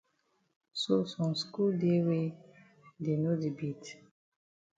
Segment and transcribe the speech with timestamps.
[0.81, 2.25] So some skul dey wey
[3.03, 3.83] dey no di beat?